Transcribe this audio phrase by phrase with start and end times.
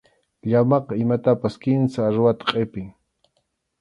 [0.49, 2.87] Llamaqa imatapas kimsa aruwata qʼipin.